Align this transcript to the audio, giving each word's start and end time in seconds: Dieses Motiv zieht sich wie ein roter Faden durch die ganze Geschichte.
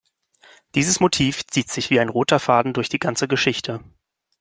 Dieses 0.73 0.99
Motiv 0.99 1.45
zieht 1.45 1.69
sich 1.69 1.91
wie 1.91 1.99
ein 1.99 2.09
roter 2.09 2.39
Faden 2.39 2.73
durch 2.73 2.89
die 2.89 2.97
ganze 2.97 3.27
Geschichte. 3.27 3.81